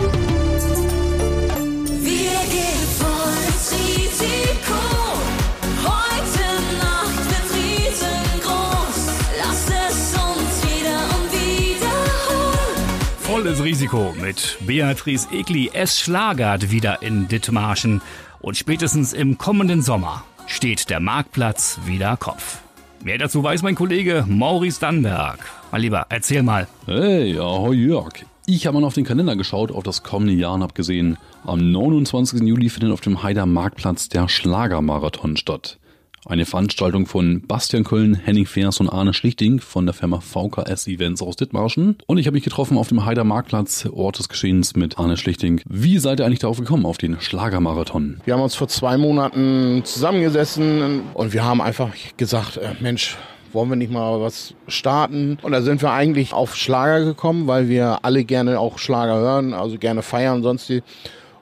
Volles 13.41 13.65
Risiko 13.65 14.15
mit 14.21 14.59
Beatrice 14.67 15.27
Egli. 15.33 15.71
Es 15.73 15.99
schlagert 15.99 16.71
wieder 16.71 17.01
in 17.01 17.27
Dithmarschen 17.27 18.03
und 18.43 18.59
spätestens 18.59 19.15
im 19.15 19.39
kommenden 19.39 19.81
Sommer 19.81 20.25
steht 20.47 20.91
der 20.91 21.01
Marktplatz 21.01 21.79
wieder 21.87 22.19
Kopf. 22.19 22.59
Mehr 23.03 23.17
dazu 23.17 23.43
weiß 23.43 23.63
mein 23.63 23.77
Kollege 23.77 24.27
Maurice 24.29 24.79
Dannberg. 24.79 25.39
Mal 25.73 25.81
lieber, 25.81 26.05
erzähl 26.11 26.43
mal. 26.43 26.69
Hey, 26.85 27.39
ahoi 27.39 27.77
Jörg. 27.77 28.13
Ich 28.45 28.67
habe 28.67 28.79
mal 28.79 28.87
auf 28.87 28.93
den 28.93 29.05
Kalender 29.05 29.37
geschaut, 29.37 29.73
auf 29.73 29.85
das 29.85 30.03
kommende 30.03 30.35
Jahr 30.35 30.53
und 30.53 30.63
habe 30.63 30.75
gesehen, 30.75 31.17
am 31.47 31.73
29. 31.73 32.43
Juli 32.43 32.69
findet 32.69 32.93
auf 32.93 33.01
dem 33.01 33.23
Heider 33.23 33.47
Marktplatz 33.47 34.11
der 34.11 34.29
Schlagermarathon 34.29 35.39
statt. 35.39 35.79
Eine 36.27 36.45
Veranstaltung 36.45 37.07
von 37.07 37.41
Bastian 37.47 37.83
Köln, 37.83 38.15
Henning 38.15 38.45
Fers 38.45 38.79
und 38.79 38.91
Arne 38.91 39.15
Schlichting 39.15 39.59
von 39.59 39.87
der 39.87 39.95
Firma 39.95 40.21
VKS 40.21 40.87
Events 40.87 41.23
aus 41.23 41.37
Dithmarschen. 41.37 41.97
Und 42.07 42.19
ich 42.19 42.27
habe 42.27 42.35
mich 42.35 42.45
getroffen 42.45 42.77
auf 42.77 42.89
dem 42.89 43.07
Heider 43.07 43.25
Marktplatz, 43.25 43.89
Ort 43.91 44.19
des 44.19 44.29
Geschehens 44.29 44.77
mit 44.77 44.99
Arne 44.99 45.17
Schlichting. 45.17 45.63
Wie 45.67 45.97
seid 45.97 46.21
ihr 46.21 46.27
eigentlich 46.27 46.41
darauf 46.41 46.59
gekommen, 46.59 46.85
auf 46.85 46.99
den 46.99 47.19
Schlagermarathon? 47.21 48.21
Wir 48.27 48.35
haben 48.35 48.43
uns 48.43 48.55
vor 48.55 48.69
zwei 48.69 48.99
Monaten 48.99 49.81
zusammengesessen 49.85 51.05
und 51.15 51.33
wir 51.33 51.43
haben 51.43 51.63
einfach 51.63 51.95
gesagt, 52.19 52.59
äh, 52.59 52.75
Mensch, 52.81 53.17
wollen 53.55 53.71
wir 53.71 53.77
nicht 53.77 53.91
mal 53.91 54.21
was 54.21 54.55
starten? 54.69 55.39
Und 55.41 55.53
da 55.53 55.63
sind 55.63 55.81
wir 55.81 55.91
eigentlich 55.91 56.35
auf 56.35 56.55
Schlager 56.55 57.03
gekommen, 57.03 57.47
weil 57.47 57.71
wir 57.71 58.05
alle 58.05 58.25
gerne 58.25 58.61
auch 58.61 58.79
Schlager 58.79 59.17
hören, 59.17 59.55
also 59.55 59.79
gerne 59.79 60.03
feiern 60.03 60.43
sonst 60.43 60.69
die. 60.69 60.83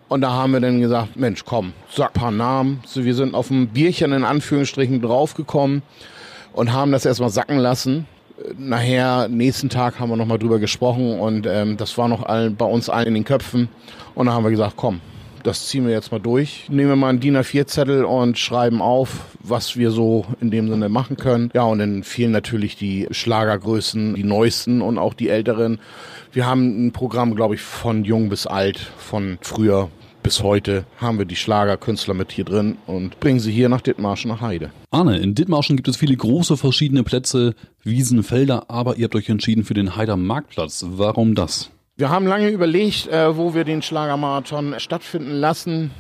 Und 0.09 0.23
da 0.23 0.33
haben 0.33 0.53
wir 0.53 0.61
dann 0.61 0.81
gesagt, 0.81 1.17
Mensch, 1.17 1.45
komm, 1.45 1.75
sag 1.91 2.15
paar 2.15 2.31
Namen. 2.31 2.81
So, 2.87 3.05
wir 3.05 3.15
sind 3.15 3.35
auf 3.35 3.51
ein 3.51 3.69
Bierchen 3.69 4.13
in 4.13 4.25
Anführungsstrichen 4.25 5.03
draufgekommen 5.03 5.83
und 6.55 6.73
haben 6.73 6.93
das 6.93 7.05
erstmal 7.05 7.29
sacken 7.29 7.59
lassen. 7.59 8.07
Nachher, 8.57 9.29
nächsten 9.29 9.69
Tag 9.69 10.01
haben 10.01 10.09
wir 10.09 10.17
nochmal 10.17 10.39
drüber 10.39 10.59
gesprochen 10.59 11.19
und 11.19 11.47
ähm, 11.47 11.77
das 11.77 11.99
war 11.99 12.09
noch 12.09 12.23
all, 12.23 12.51
bei 12.51 12.65
uns 12.65 12.89
allen 12.89 13.09
in 13.09 13.15
den 13.15 13.25
Köpfen. 13.25 13.69
Und 14.15 14.27
dann 14.27 14.35
haben 14.35 14.45
wir 14.45 14.51
gesagt, 14.51 14.75
komm, 14.77 15.01
das 15.43 15.67
ziehen 15.67 15.87
wir 15.87 15.93
jetzt 15.93 16.11
mal 16.11 16.21
durch. 16.21 16.67
Nehmen 16.71 16.89
wir 16.89 16.97
mal 16.97 17.11
einen 17.11 17.21
DIN 17.21 17.37
A4-Zettel 17.37 18.05
und 18.05 18.39
schreiben 18.39 18.81
auf, 18.81 19.27
was 19.41 19.77
wir 19.77 19.91
so 19.91 20.25
in 20.41 20.51
dem 20.51 20.69
Sinne 20.71 20.89
machen 20.89 21.17
können. 21.17 21.51
Ja, 21.53 21.65
und 21.65 21.81
dann 21.81 22.03
fielen 22.03 22.33
natürlich 22.33 22.77
die 22.77 23.09
Schlagergrößen, 23.11 24.15
die 24.15 24.25
neuesten 24.25 24.81
und 24.81 24.97
auch 24.97 25.13
die 25.13 25.29
älteren. 25.29 25.81
Wir 26.33 26.47
haben 26.47 26.87
ein 26.87 26.93
Programm, 26.93 27.35
glaube 27.35 27.57
ich, 27.57 27.61
von 27.61 28.05
jung 28.05 28.29
bis 28.29 28.47
alt, 28.47 28.79
von 28.99 29.39
früher 29.43 29.91
bis 30.29 30.43
heute 30.43 30.85
haben 30.99 31.17
wir 31.17 31.25
die 31.25 31.37
Schlagerkünstler 31.37 32.13
mit 32.13 32.33
hier 32.33 32.45
drin 32.45 32.77
und 32.87 33.19
bringen 33.19 33.41
sie 33.41 33.51
hier 33.51 33.71
nach 33.71 33.81
Dithmarschen 33.81 34.31
nach 34.31 34.43
Heide. 34.43 34.73
Arne, 34.91 35.17
in 35.17 35.35
Dithmarschen 35.35 35.77
gibt 35.77 35.89
es 35.89 35.97
viele 35.97 36.15
große 36.15 36.59
verschiedene 36.59 37.03
Plätze, 37.03 37.55
Wiesen, 37.83 38.23
Felder, 38.23 38.69
aber 38.69 38.99
ihr 38.99 39.05
habt 39.05 39.15
euch 39.15 39.31
entschieden 39.31 39.65
für 39.65 39.73
den 39.73 39.97
Heider 39.97 40.19
Marktplatz. 40.19 40.85
Warum 40.87 41.35
das? 41.35 41.71
Wir 42.01 42.11
haben 42.11 42.29
lange 42.29 42.49
überlegt, 42.51 43.09
äh, 43.09 43.37
wo 43.37 43.55
wir 43.55 43.65
den 43.65 43.83
Schlagermarathon 43.83 44.77
stattfinden 44.79 45.33
lassen. 45.33 45.91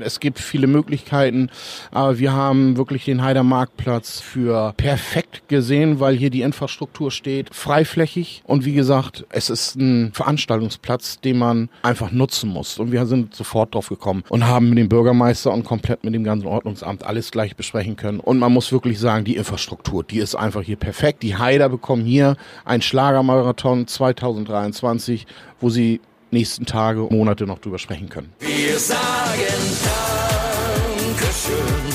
Es 0.00 0.18
gibt 0.18 0.38
viele 0.38 0.66
Möglichkeiten, 0.66 1.50
aber 1.90 2.18
wir 2.18 2.32
haben 2.32 2.78
wirklich 2.78 3.04
den 3.04 3.22
Heider 3.22 3.42
Marktplatz 3.42 4.18
für 4.18 4.72
perfekt 4.78 5.48
gesehen, 5.48 6.00
weil 6.00 6.16
hier 6.16 6.30
die 6.30 6.40
Infrastruktur 6.40 7.10
steht, 7.10 7.54
freiflächig 7.54 8.42
und 8.46 8.64
wie 8.64 8.72
gesagt, 8.72 9.26
es 9.28 9.50
ist 9.50 9.76
ein 9.76 10.14
Veranstaltungsplatz, 10.14 11.20
den 11.20 11.36
man 11.36 11.68
einfach 11.82 12.12
nutzen 12.12 12.48
muss. 12.48 12.78
Und 12.78 12.90
wir 12.90 13.04
sind 13.04 13.34
sofort 13.34 13.74
drauf 13.74 13.90
gekommen 13.90 14.24
und 14.30 14.46
haben 14.46 14.70
mit 14.70 14.78
dem 14.78 14.88
Bürgermeister 14.88 15.52
und 15.52 15.64
komplett 15.64 16.02
mit 16.02 16.14
dem 16.14 16.24
ganzen 16.24 16.46
Ordnungsamt 16.46 17.04
alles 17.04 17.30
gleich 17.30 17.56
besprechen 17.56 17.96
können. 17.96 18.20
Und 18.20 18.38
man 18.38 18.54
muss 18.54 18.72
wirklich 18.72 18.98
sagen, 18.98 19.26
die 19.26 19.36
Infrastruktur, 19.36 20.02
die 20.02 20.20
ist 20.20 20.34
einfach 20.34 20.62
hier 20.62 20.76
perfekt. 20.76 21.22
Die 21.22 21.36
Heider 21.36 21.68
bekommen 21.68 22.06
hier 22.06 22.38
ein 22.64 22.80
Schlagermarathon 22.80 23.86
2023 23.86 25.26
wo 25.60 25.70
sie 25.70 26.00
nächsten 26.30 26.66
Tage, 26.66 27.02
Monate 27.10 27.46
noch 27.46 27.58
drüber 27.58 27.78
sprechen 27.78 28.08
können. 28.08 28.32
Wir 28.40 28.78
sagen 28.78 28.98
Dankeschön, 31.06 31.91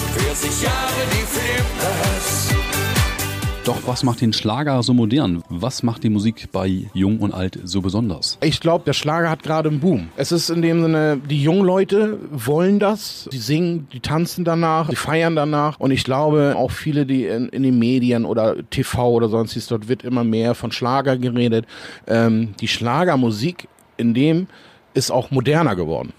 Doch 3.67 3.85
was 3.85 4.01
macht 4.01 4.21
den 4.21 4.31
Schlager 4.31 4.81
so 4.81 4.93
modern? 4.93 5.43
Was 5.49 5.83
macht 5.83 6.05
die 6.05 6.09
Musik 6.09 6.53
bei 6.53 6.85
Jung 6.93 7.19
und 7.19 7.33
Alt 7.33 7.59
so 7.65 7.81
besonders? 7.81 8.37
Ich 8.41 8.61
glaube, 8.61 8.85
der 8.85 8.93
Schlager 8.93 9.29
hat 9.29 9.43
gerade 9.43 9.67
einen 9.67 9.81
Boom. 9.81 10.07
Es 10.15 10.31
ist 10.31 10.49
in 10.49 10.61
dem 10.61 10.81
Sinne, 10.81 11.19
die 11.29 11.43
jungen 11.43 11.65
Leute 11.65 12.17
wollen 12.31 12.79
das. 12.79 13.27
Sie 13.29 13.39
singen, 13.39 13.89
die 13.91 13.99
tanzen 13.99 14.45
danach, 14.45 14.87
die 14.89 14.95
feiern 14.95 15.35
danach. 15.35 15.81
Und 15.81 15.91
ich 15.91 16.05
glaube, 16.05 16.53
auch 16.55 16.71
viele, 16.71 17.05
die 17.05 17.25
in, 17.25 17.49
in 17.49 17.63
den 17.63 17.77
Medien 17.77 18.23
oder 18.23 18.55
TV 18.69 19.11
oder 19.11 19.27
sonstiges, 19.27 19.67
dort 19.67 19.89
wird 19.89 20.01
immer 20.03 20.23
mehr 20.23 20.55
von 20.55 20.71
Schlager 20.71 21.17
geredet. 21.17 21.65
Ähm, 22.07 22.53
die 22.61 22.69
Schlagermusik 22.69 23.67
in 23.97 24.13
dem 24.13 24.47
ist 24.93 25.11
auch 25.11 25.29
moderner 25.29 25.75
geworden 25.75 26.13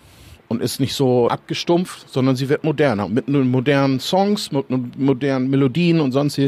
und 0.49 0.62
ist 0.62 0.81
nicht 0.81 0.95
so 0.95 1.28
abgestumpft, 1.28 2.11
sondern 2.11 2.37
sie 2.37 2.49
wird 2.49 2.64
moderner. 2.64 3.09
Mit 3.09 3.28
modernen 3.28 4.00
Songs, 4.00 4.50
mit 4.50 4.99
modernen 4.99 5.50
Melodien 5.50 6.00
und 6.00 6.12
sonst 6.12 6.40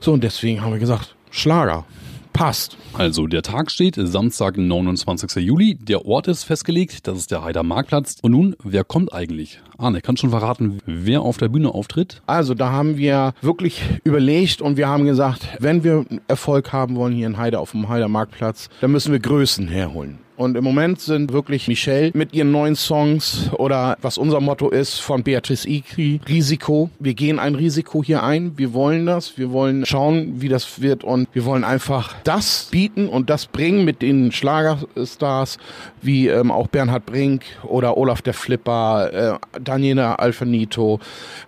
so. 0.00 0.12
Und 0.12 0.24
deswegen 0.24 0.62
haben 0.62 0.72
wir 0.72 0.80
gesagt, 0.80 1.14
Schlager. 1.30 1.84
Passt. 2.32 2.76
Also 2.92 3.26
der 3.26 3.40
Tag 3.40 3.70
steht, 3.70 3.94
Samstag, 3.98 4.58
29. 4.58 5.36
Juli. 5.42 5.74
Der 5.74 6.04
Ort 6.04 6.28
ist 6.28 6.44
festgelegt, 6.44 7.06
das 7.06 7.16
ist 7.16 7.30
der 7.30 7.42
Heider 7.42 7.62
Marktplatz. 7.62 8.18
Und 8.20 8.32
nun, 8.32 8.56
wer 8.62 8.84
kommt 8.84 9.14
eigentlich? 9.14 9.60
Arne, 9.78 10.02
kannst 10.02 10.20
schon 10.20 10.30
verraten, 10.30 10.80
wer 10.84 11.22
auf 11.22 11.38
der 11.38 11.48
Bühne 11.48 11.72
auftritt? 11.72 12.20
Also 12.26 12.52
da 12.52 12.70
haben 12.70 12.98
wir 12.98 13.32
wirklich 13.40 13.82
überlegt 14.04 14.60
und 14.60 14.76
wir 14.76 14.86
haben 14.86 15.06
gesagt, 15.06 15.48
wenn 15.60 15.82
wir 15.82 16.04
Erfolg 16.28 16.74
haben 16.74 16.96
wollen 16.96 17.14
hier 17.14 17.26
in 17.26 17.38
Heide 17.38 17.58
auf 17.58 17.70
dem 17.70 17.88
Heider 17.88 18.08
Marktplatz, 18.08 18.68
dann 18.82 18.92
müssen 18.92 19.12
wir 19.12 19.20
Größen 19.20 19.68
herholen. 19.68 20.18
Und 20.36 20.56
im 20.56 20.64
Moment 20.64 21.00
sind 21.00 21.32
wirklich 21.32 21.66
Michelle 21.66 22.10
mit 22.14 22.34
ihren 22.34 22.50
neuen 22.50 22.76
Songs 22.76 23.50
oder 23.54 23.96
was 24.02 24.18
unser 24.18 24.40
Motto 24.40 24.68
ist 24.68 25.00
von 25.00 25.22
Beatrice 25.22 25.66
Ikri, 25.66 26.20
Risiko. 26.28 26.90
Wir 26.98 27.14
gehen 27.14 27.38
ein 27.38 27.54
Risiko 27.54 28.04
hier 28.04 28.22
ein. 28.22 28.52
Wir 28.56 28.74
wollen 28.74 29.06
das. 29.06 29.38
Wir 29.38 29.50
wollen 29.50 29.86
schauen, 29.86 30.40
wie 30.42 30.48
das 30.48 30.82
wird 30.82 31.04
und 31.04 31.28
wir 31.32 31.46
wollen 31.46 31.64
einfach 31.64 32.14
das 32.24 32.68
bieten 32.70 33.08
und 33.08 33.30
das 33.30 33.46
bringen 33.46 33.84
mit 33.86 34.02
den 34.02 34.30
Schlagerstars 34.30 35.58
wie 36.06 36.28
ähm, 36.28 36.50
auch 36.50 36.68
Bernhard 36.68 37.04
Brink 37.04 37.42
oder 37.64 37.96
Olaf 37.96 38.22
der 38.22 38.34
Flipper, 38.34 39.12
äh, 39.12 39.60
Daniela 39.60 40.14
Alfanito, 40.14 41.00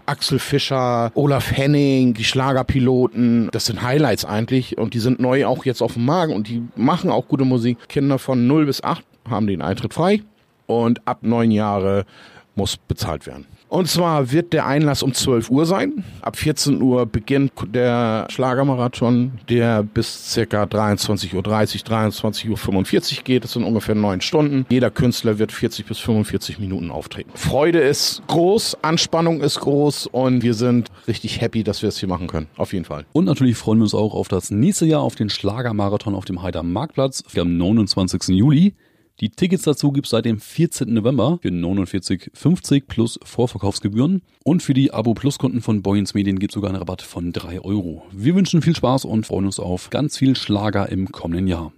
Axel 0.06 0.38
Fischer, 0.38 1.10
Olaf 1.14 1.50
Henning, 1.52 2.14
die 2.14 2.24
Schlagerpiloten. 2.24 3.48
Das 3.52 3.66
sind 3.66 3.82
Highlights 3.82 4.24
eigentlich 4.24 4.76
und 4.76 4.94
die 4.94 4.98
sind 4.98 5.20
neu 5.20 5.46
auch 5.46 5.64
jetzt 5.64 5.82
auf 5.82 5.94
dem 5.94 6.04
Magen 6.04 6.34
und 6.34 6.48
die 6.48 6.62
machen 6.76 7.10
auch 7.10 7.28
gute 7.28 7.44
Musik. 7.44 7.78
Kinder 7.88 8.18
von 8.18 8.46
0 8.46 8.66
bis 8.66 8.82
8 8.82 9.04
haben 9.30 9.46
den 9.46 9.62
Eintritt 9.62 9.94
frei 9.94 10.22
und 10.66 11.06
ab 11.06 11.18
neun 11.22 11.50
Jahre 11.50 12.04
muss 12.54 12.76
bezahlt 12.76 13.26
werden. 13.26 13.46
Und 13.68 13.88
zwar 13.88 14.32
wird 14.32 14.52
der 14.52 14.66
Einlass 14.66 15.02
um 15.02 15.12
12 15.12 15.50
Uhr 15.50 15.66
sein. 15.66 16.04
Ab 16.22 16.36
14 16.36 16.80
Uhr 16.80 17.04
beginnt 17.06 17.52
der 17.74 18.26
Schlagermarathon, 18.30 19.32
der 19.48 19.82
bis 19.82 20.32
circa 20.32 20.64
23.30 20.64 21.34
Uhr, 21.34 21.42
23.45 21.42 23.18
Uhr 23.18 23.24
geht. 23.24 23.44
Das 23.44 23.52
sind 23.52 23.64
ungefähr 23.64 23.94
neun 23.94 24.20
Stunden. 24.20 24.64
Jeder 24.70 24.90
Künstler 24.90 25.38
wird 25.38 25.52
40 25.52 25.86
bis 25.86 25.98
45 25.98 26.58
Minuten 26.58 26.90
auftreten. 26.90 27.30
Freude 27.34 27.80
ist 27.80 28.22
groß, 28.28 28.78
Anspannung 28.82 29.40
ist 29.42 29.60
groß 29.60 30.06
und 30.06 30.42
wir 30.42 30.54
sind 30.54 30.90
richtig 31.06 31.40
happy, 31.40 31.62
dass 31.62 31.82
wir 31.82 31.90
es 31.90 31.98
hier 31.98 32.08
machen 32.08 32.26
können. 32.26 32.46
Auf 32.56 32.72
jeden 32.72 32.86
Fall. 32.86 33.04
Und 33.12 33.26
natürlich 33.26 33.56
freuen 33.56 33.78
wir 33.78 33.84
uns 33.84 33.94
auch 33.94 34.14
auf 34.14 34.28
das 34.28 34.50
nächste 34.50 34.86
Jahr 34.86 35.02
auf 35.02 35.14
den 35.14 35.28
Schlagermarathon 35.28 36.14
auf 36.14 36.24
dem 36.24 36.42
Heider 36.42 36.62
Marktplatz 36.62 37.22
am 37.36 37.56
29. 37.56 38.28
Juli. 38.28 38.74
Die 39.20 39.30
Tickets 39.30 39.64
dazu 39.64 39.90
gibt 39.90 40.06
es 40.06 40.10
seit 40.12 40.26
dem 40.26 40.38
14. 40.38 40.94
November 40.94 41.40
für 41.42 41.48
49,50 41.48 42.84
plus 42.86 43.18
Vorverkaufsgebühren. 43.24 44.22
Und 44.44 44.62
für 44.62 44.74
die 44.74 44.92
Abo 44.92 45.14
Plus 45.14 45.38
Kunden 45.38 45.60
von 45.60 45.82
Boyens 45.82 46.14
Medien 46.14 46.38
gibt 46.38 46.52
es 46.52 46.54
sogar 46.54 46.70
einen 46.70 46.78
Rabatt 46.78 47.02
von 47.02 47.32
3 47.32 47.62
Euro. 47.62 48.04
Wir 48.12 48.36
wünschen 48.36 48.62
viel 48.62 48.76
Spaß 48.76 49.04
und 49.06 49.26
freuen 49.26 49.46
uns 49.46 49.58
auf 49.58 49.90
ganz 49.90 50.16
viel 50.16 50.36
Schlager 50.36 50.88
im 50.88 51.10
kommenden 51.10 51.48
Jahr. 51.48 51.72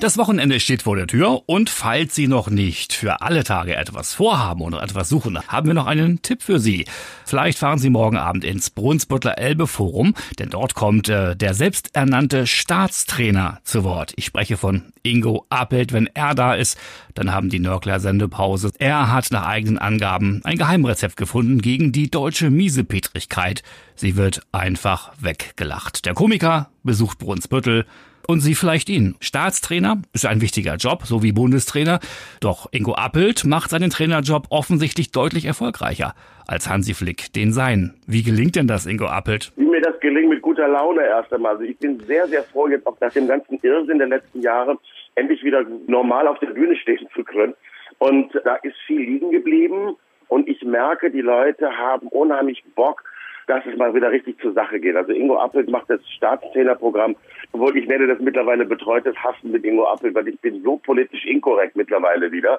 Das 0.00 0.18
Wochenende 0.18 0.60
steht 0.60 0.82
vor 0.82 0.96
der 0.96 1.06
Tür 1.06 1.44
und 1.46 1.70
falls 1.70 2.14
Sie 2.14 2.28
noch 2.28 2.50
nicht 2.50 2.92
für 2.92 3.22
alle 3.22 3.42
Tage 3.42 3.76
etwas 3.76 4.12
vorhaben 4.12 4.60
oder 4.60 4.82
etwas 4.82 5.08
suchen, 5.08 5.38
haben 5.48 5.68
wir 5.68 5.74
noch 5.74 5.86
einen 5.86 6.20
Tipp 6.20 6.42
für 6.42 6.58
Sie. 6.58 6.84
Vielleicht 7.24 7.58
fahren 7.58 7.78
Sie 7.78 7.88
morgen 7.88 8.18
Abend 8.18 8.44
ins 8.44 8.68
Brunsbüttler 8.68 9.38
Elbe 9.38 9.66
Forum, 9.66 10.14
denn 10.38 10.50
dort 10.50 10.74
kommt 10.74 11.08
äh, 11.08 11.34
der 11.36 11.54
selbsternannte 11.54 12.46
Staatstrainer 12.46 13.60
zu 13.64 13.82
Wort. 13.84 14.12
Ich 14.16 14.26
spreche 14.26 14.58
von 14.58 14.92
Ingo 15.02 15.46
Appelt. 15.48 15.92
Wenn 15.94 16.10
er 16.12 16.34
da 16.34 16.54
ist, 16.54 16.76
dann 17.14 17.32
haben 17.32 17.48
die 17.48 17.60
Nörgler 17.60 17.98
Sendepause. 17.98 18.72
Er 18.78 19.10
hat 19.10 19.30
nach 19.30 19.46
eigenen 19.46 19.78
Angaben 19.78 20.42
ein 20.44 20.58
Geheimrezept 20.58 21.16
gefunden 21.16 21.62
gegen 21.62 21.92
die 21.92 22.10
deutsche 22.10 22.50
Miesepetrigkeit. 22.50 23.62
Sie 23.94 24.16
wird 24.16 24.42
einfach 24.52 25.12
weggelacht. 25.18 26.04
Der 26.04 26.14
Komiker 26.14 26.68
besucht 26.82 27.18
Brunsbüttel 27.18 27.86
und 28.26 28.40
Sie 28.40 28.54
vielleicht 28.54 28.88
ihn. 28.88 29.16
Staatstrainer 29.20 30.02
ist 30.12 30.26
ein 30.26 30.40
wichtiger 30.40 30.76
Job, 30.76 31.02
so 31.04 31.22
wie 31.22 31.32
Bundestrainer. 31.32 32.00
Doch 32.40 32.68
Ingo 32.72 32.94
Appelt 32.94 33.44
macht 33.44 33.70
seinen 33.70 33.90
Trainerjob 33.90 34.46
offensichtlich 34.50 35.12
deutlich 35.12 35.44
erfolgreicher 35.44 36.14
als 36.46 36.68
Hansi 36.68 36.94
Flick 36.94 37.32
den 37.32 37.52
sein. 37.52 37.94
Wie 38.06 38.22
gelingt 38.22 38.56
denn 38.56 38.66
das, 38.66 38.86
Ingo 38.86 39.06
Appelt? 39.06 39.52
Wie 39.56 39.64
mir 39.64 39.80
das 39.80 39.98
gelingt 40.00 40.28
mit 40.28 40.42
guter 40.42 40.68
Laune 40.68 41.02
erst 41.02 41.32
einmal. 41.32 41.52
Also 41.52 41.64
ich 41.64 41.78
bin 41.78 42.00
sehr, 42.00 42.26
sehr 42.28 42.42
froh, 42.42 42.68
jetzt 42.68 42.86
auch 42.86 42.98
nach 43.00 43.12
dem 43.12 43.28
ganzen 43.28 43.58
Irrsinn 43.62 43.98
der 43.98 44.08
letzten 44.08 44.40
Jahre 44.40 44.78
endlich 45.14 45.42
wieder 45.42 45.64
normal 45.86 46.28
auf 46.28 46.38
der 46.40 46.48
Bühne 46.48 46.76
stehen 46.76 47.06
zu 47.14 47.24
können. 47.24 47.54
Und 47.98 48.32
da 48.44 48.56
ist 48.56 48.76
viel 48.86 49.00
liegen 49.00 49.30
geblieben. 49.30 49.96
Und 50.28 50.48
ich 50.48 50.62
merke, 50.62 51.10
die 51.10 51.20
Leute 51.20 51.70
haben 51.70 52.08
unheimlich 52.08 52.64
Bock, 52.74 53.04
dass 53.46 53.64
es 53.66 53.76
mal 53.76 53.94
wieder 53.94 54.10
richtig 54.10 54.40
zur 54.40 54.52
Sache 54.52 54.80
geht. 54.80 54.96
Also 54.96 55.12
Ingo 55.12 55.38
Appelt 55.38 55.68
macht 55.68 55.90
das 55.90 56.00
Staatstrainerprogramm, 56.16 57.16
obwohl 57.52 57.76
ich 57.76 57.86
nenne 57.86 58.06
das 58.06 58.18
mittlerweile 58.20 58.64
betreutes 58.64 59.16
Hassen 59.16 59.52
mit 59.52 59.64
Ingo 59.64 59.86
Appelt, 59.86 60.14
weil 60.14 60.28
ich 60.28 60.40
bin 60.40 60.62
so 60.62 60.76
politisch 60.78 61.24
inkorrekt 61.26 61.76
mittlerweile 61.76 62.32
wieder 62.32 62.58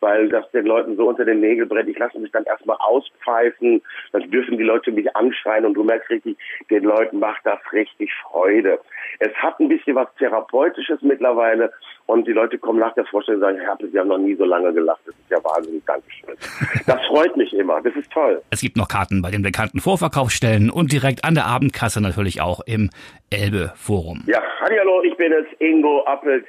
weil 0.00 0.28
das 0.28 0.50
den 0.50 0.66
Leuten 0.66 0.96
so 0.96 1.08
unter 1.08 1.24
den 1.24 1.40
Nägeln 1.40 1.68
brennt. 1.68 1.88
Ich 1.88 1.98
lasse 1.98 2.18
mich 2.18 2.32
dann 2.32 2.44
erstmal 2.44 2.76
auspfeifen, 2.80 3.82
dann 4.12 4.30
dürfen 4.30 4.58
die 4.58 4.64
Leute 4.64 4.92
mich 4.92 5.14
anschreien 5.16 5.64
und 5.64 5.74
du 5.74 5.84
merkst 5.84 6.10
richtig, 6.10 6.36
den 6.70 6.84
Leuten 6.84 7.18
macht 7.18 7.44
das 7.44 7.60
richtig 7.72 8.12
Freude. 8.22 8.80
Es 9.18 9.34
hat 9.34 9.58
ein 9.60 9.68
bisschen 9.68 9.96
was 9.96 10.08
Therapeutisches 10.18 11.02
mittlerweile 11.02 11.72
und 12.06 12.26
die 12.26 12.32
Leute 12.32 12.58
kommen 12.58 12.78
nach 12.78 12.94
der 12.94 13.04
Vorstellung 13.04 13.42
und 13.42 13.48
sagen, 13.48 13.60
Herr 13.60 13.76
Sie 13.80 13.98
haben 13.98 14.08
noch 14.08 14.18
nie 14.18 14.34
so 14.34 14.44
lange 14.44 14.72
gelacht. 14.72 15.00
Das 15.04 15.14
ist 15.14 15.30
ja 15.30 15.44
wahnsinnig, 15.44 15.84
Dankeschön. 15.84 16.34
Das 16.86 17.04
freut 17.06 17.36
mich 17.36 17.52
immer, 17.52 17.80
das 17.82 17.94
ist 17.96 18.10
toll. 18.10 18.40
Es 18.50 18.62
gibt 18.62 18.76
noch 18.76 18.88
Karten 18.88 19.20
bei 19.20 19.30
den 19.30 19.42
bekannten 19.42 19.80
Vorverkaufsstellen 19.80 20.70
und 20.70 20.90
direkt 20.90 21.24
an 21.24 21.34
der 21.34 21.46
Abendkasse 21.46 22.00
natürlich 22.00 22.40
auch 22.40 22.60
im 22.66 22.90
Elbe 23.30 23.72
Forum. 23.76 24.24
Ja, 24.26 24.42
hallo, 24.60 25.02
ich 25.02 25.14
bin 25.16 25.32
jetzt 25.32 25.60
Ingo 25.60 26.02
Appel. 26.06 26.44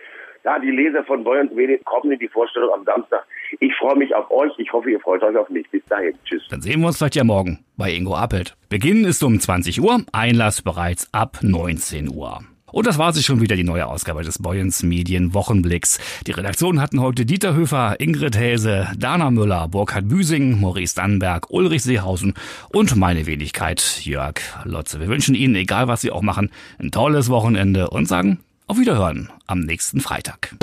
Ja, 0.45 0.57
die 0.59 0.71
Leser 0.71 1.03
von 1.03 1.23
Boyens 1.23 1.51
Medien 1.53 1.83
kommen 1.83 2.11
in 2.11 2.19
die 2.19 2.27
Vorstellung 2.27 2.69
am 2.73 2.85
Samstag. 2.85 3.25
Ich 3.59 3.73
freue 3.75 3.97
mich 3.97 4.13
auf 4.15 4.29
euch. 4.31 4.51
Ich 4.57 4.71
hoffe, 4.71 4.89
ihr 4.91 4.99
freut 4.99 5.21
euch 5.23 5.35
auf 5.35 5.49
mich. 5.49 5.69
Bis 5.69 5.83
dahin. 5.85 6.13
Tschüss. 6.23 6.47
Dann 6.49 6.61
sehen 6.61 6.79
wir 6.79 6.87
uns 6.87 6.97
vielleicht 6.97 7.15
ja 7.15 7.23
morgen 7.23 7.59
bei 7.77 7.91
Ingo 7.91 8.15
Appelt. 8.15 8.55
Beginn 8.69 9.03
ist 9.03 9.23
um 9.23 9.39
20 9.39 9.81
Uhr, 9.81 10.01
Einlass 10.13 10.61
bereits 10.61 11.09
ab 11.13 11.39
19 11.41 12.09
Uhr. 12.09 12.39
Und 12.71 12.85
das 12.85 12.99
war 12.99 13.13
sie 13.13 13.23
schon 13.23 13.41
wieder, 13.41 13.55
die 13.55 13.63
neue 13.63 13.87
Ausgabe 13.87 14.23
des 14.23 14.39
Boyens 14.39 14.83
Medien 14.83 15.33
Wochenblicks. 15.33 15.99
Die 16.27 16.31
Redaktion 16.31 16.79
hatten 16.79 17.01
heute 17.01 17.25
Dieter 17.25 17.55
Höfer, 17.55 17.95
Ingrid 17.99 18.37
Häse, 18.37 18.87
Dana 18.97 19.31
Müller, 19.31 19.67
Burkhard 19.67 20.07
Büsing, 20.07 20.59
Maurice 20.59 20.95
Dannenberg, 20.95 21.49
Ulrich 21.49 21.83
Seehausen 21.83 22.35
und 22.71 22.95
meine 22.95 23.25
Wenigkeit 23.25 24.01
Jörg 24.03 24.39
Lotze. 24.65 24.99
Wir 24.99 25.07
wünschen 25.07 25.35
Ihnen, 25.35 25.55
egal 25.55 25.87
was 25.87 26.01
Sie 26.01 26.11
auch 26.11 26.21
machen, 26.21 26.51
ein 26.77 26.91
tolles 26.91 27.29
Wochenende 27.29 27.89
und 27.89 28.07
sagen 28.07 28.39
auf 28.69 28.77
Wiederhören 28.77 29.31
am 29.47 29.61
nächsten 29.61 29.99
Freitag. 29.99 30.55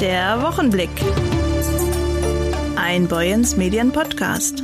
Der 0.00 0.40
Wochenblick. 0.42 0.88
Ein 2.76 3.06
Boyens 3.06 3.56
Medien 3.56 3.92
Podcast. 3.92 4.62